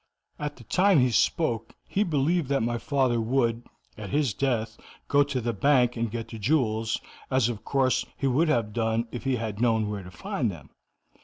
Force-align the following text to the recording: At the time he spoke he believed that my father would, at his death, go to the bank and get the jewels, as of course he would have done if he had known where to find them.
At 0.39 0.55
the 0.55 0.63
time 0.63 0.97
he 0.97 1.11
spoke 1.11 1.75
he 1.87 2.01
believed 2.03 2.49
that 2.49 2.63
my 2.63 2.79
father 2.79 3.21
would, 3.21 3.67
at 3.95 4.09
his 4.09 4.33
death, 4.33 4.75
go 5.07 5.21
to 5.21 5.39
the 5.39 5.53
bank 5.53 5.95
and 5.95 6.09
get 6.09 6.29
the 6.29 6.39
jewels, 6.39 6.99
as 7.29 7.49
of 7.49 7.63
course 7.63 8.03
he 8.17 8.25
would 8.25 8.49
have 8.49 8.73
done 8.73 9.07
if 9.11 9.25
he 9.25 9.35
had 9.35 9.61
known 9.61 9.87
where 9.91 10.01
to 10.01 10.09
find 10.09 10.49
them. 10.49 10.71